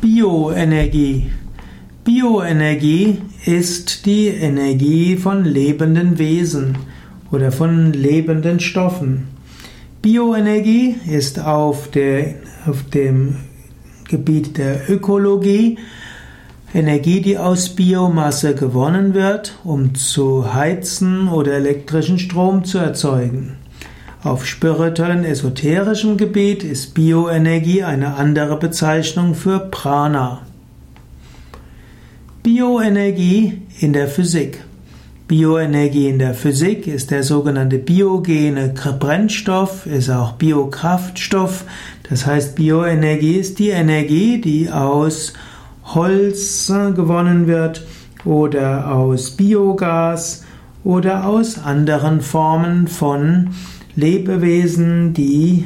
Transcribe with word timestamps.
Bioenergie. 0.00 1.30
Bioenergie 2.04 3.18
ist 3.44 4.06
die 4.06 4.28
Energie 4.28 5.16
von 5.16 5.44
lebenden 5.44 6.18
Wesen 6.18 6.78
oder 7.30 7.52
von 7.52 7.92
lebenden 7.92 8.60
Stoffen. 8.60 9.28
Bioenergie 10.00 10.94
ist 11.06 11.38
auf, 11.38 11.90
der, 11.90 12.36
auf 12.66 12.82
dem 12.84 13.36
Gebiet 14.08 14.56
der 14.56 14.88
Ökologie 14.88 15.76
Energie, 16.72 17.20
die 17.20 17.36
aus 17.36 17.68
Biomasse 17.68 18.54
gewonnen 18.54 19.12
wird, 19.12 19.58
um 19.64 19.94
zu 19.94 20.54
heizen 20.54 21.28
oder 21.28 21.52
elektrischen 21.52 22.18
Strom 22.18 22.64
zu 22.64 22.78
erzeugen. 22.78 23.59
Auf 24.22 24.44
spirituellen, 24.44 25.24
esoterischem 25.24 26.18
Gebiet 26.18 26.62
ist 26.62 26.92
Bioenergie 26.92 27.84
eine 27.84 28.16
andere 28.16 28.58
Bezeichnung 28.58 29.34
für 29.34 29.58
Prana. 29.60 30.42
Bioenergie 32.42 33.62
in 33.78 33.94
der 33.94 34.08
Physik. 34.08 34.62
Bioenergie 35.26 36.10
in 36.10 36.18
der 36.18 36.34
Physik 36.34 36.86
ist 36.86 37.10
der 37.10 37.22
sogenannte 37.22 37.78
biogene 37.78 38.74
Brennstoff, 38.98 39.86
ist 39.86 40.10
auch 40.10 40.32
Biokraftstoff. 40.32 41.64
Das 42.10 42.26
heißt, 42.26 42.56
Bioenergie 42.56 43.36
ist 43.36 43.58
die 43.58 43.70
Energie, 43.70 44.38
die 44.38 44.70
aus 44.70 45.32
Holz 45.94 46.70
gewonnen 46.94 47.46
wird 47.46 47.86
oder 48.26 48.92
aus 48.92 49.30
Biogas 49.30 50.44
oder 50.84 51.26
aus 51.26 51.58
anderen 51.58 52.20
Formen 52.20 52.86
von 52.86 53.54
Lebewesen, 53.96 55.14
die 55.14 55.64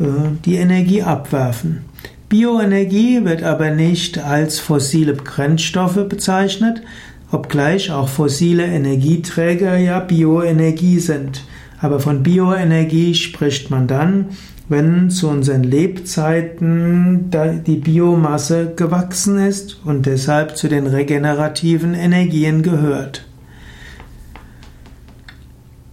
äh, 0.00 0.04
die 0.44 0.56
Energie 0.56 1.02
abwerfen. 1.02 1.84
Bioenergie 2.28 3.24
wird 3.24 3.42
aber 3.42 3.70
nicht 3.70 4.18
als 4.18 4.58
fossile 4.58 5.12
Brennstoffe 5.12 6.08
bezeichnet, 6.08 6.82
obgleich 7.30 7.92
auch 7.92 8.08
fossile 8.08 8.64
Energieträger 8.64 9.76
ja 9.76 10.00
Bioenergie 10.00 10.98
sind. 10.98 11.44
Aber 11.80 12.00
von 12.00 12.22
Bioenergie 12.22 13.14
spricht 13.14 13.70
man 13.70 13.86
dann, 13.86 14.30
wenn 14.68 15.10
zu 15.10 15.28
unseren 15.28 15.62
Lebzeiten 15.62 17.30
die 17.66 17.76
Biomasse 17.76 18.72
gewachsen 18.74 19.38
ist 19.38 19.80
und 19.84 20.06
deshalb 20.06 20.56
zu 20.56 20.68
den 20.68 20.86
regenerativen 20.86 21.94
Energien 21.94 22.62
gehört. 22.62 23.26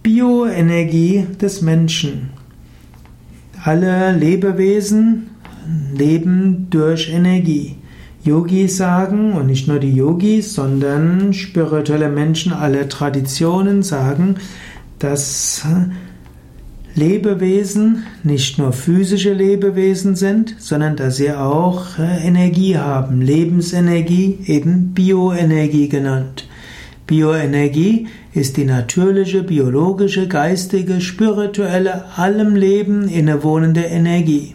Bioenergie 0.02 1.26
des 1.40 1.62
Menschen. 1.62 2.30
Alle 3.62 4.16
Lebewesen 4.16 5.30
leben 5.96 6.66
durch 6.70 7.08
Energie. 7.12 7.76
Yogis 8.24 8.76
sagen, 8.76 9.32
und 9.34 9.46
nicht 9.46 9.68
nur 9.68 9.78
die 9.78 9.94
Yogis, 9.94 10.54
sondern 10.54 11.32
spirituelle 11.32 12.08
Menschen 12.08 12.52
aller 12.52 12.88
Traditionen 12.88 13.82
sagen, 13.82 14.36
dass 14.98 15.64
Lebewesen 16.94 18.04
nicht 18.22 18.58
nur 18.58 18.72
physische 18.72 19.32
Lebewesen 19.32 20.14
sind, 20.14 20.56
sondern 20.58 20.96
dass 20.96 21.16
sie 21.16 21.32
auch 21.32 21.98
äh, 21.98 22.26
Energie 22.26 22.76
haben, 22.76 23.22
Lebensenergie, 23.22 24.38
eben 24.46 24.92
Bioenergie 24.92 25.88
genannt. 25.88 26.46
Bioenergie 27.06 28.08
ist 28.34 28.56
die 28.56 28.64
natürliche, 28.64 29.42
biologische, 29.42 30.26
geistige, 30.26 31.00
spirituelle, 31.00 32.04
allem 32.16 32.56
Leben 32.56 33.08
innewohnende 33.08 33.82
Energie. 33.82 34.54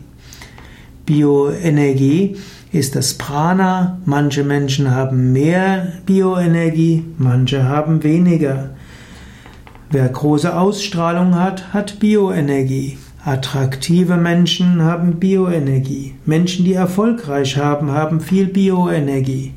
Bioenergie 1.06 2.38
ist 2.72 2.96
das 2.96 3.14
Prana. 3.14 4.00
Manche 4.06 4.44
Menschen 4.44 4.92
haben 4.92 5.32
mehr 5.32 5.94
Bioenergie, 6.06 7.06
manche 7.18 7.64
haben 7.64 8.04
weniger. 8.04 8.72
Wer 9.90 10.10
große 10.10 10.58
Ausstrahlung 10.58 11.36
hat, 11.36 11.74
hat 11.74 12.00
Bioenergie. 12.00 12.98
Attraktive 13.24 14.18
Menschen 14.18 14.82
haben 14.82 15.20
Bioenergie. 15.20 16.16
Menschen, 16.26 16.66
die 16.66 16.74
erfolgreich 16.74 17.58
haben, 17.58 17.92
haben 17.92 18.22
viel 18.22 18.48
Bioenergie. 18.48 19.54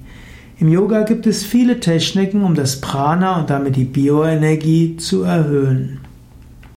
Im 0.60 0.68
Yoga 0.68 1.04
gibt 1.04 1.26
es 1.26 1.42
viele 1.42 1.80
Techniken, 1.80 2.44
um 2.44 2.54
das 2.54 2.82
Prana 2.82 3.40
und 3.40 3.48
damit 3.48 3.76
die 3.76 3.86
Bioenergie 3.86 4.98
zu 4.98 5.22
erhöhen. 5.22 6.00